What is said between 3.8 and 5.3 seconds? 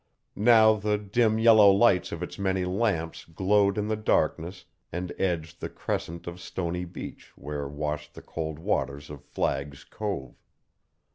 the darkness and